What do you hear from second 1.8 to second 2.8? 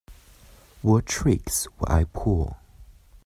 I pull?